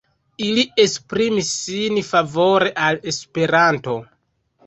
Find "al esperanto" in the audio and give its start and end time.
2.87-3.97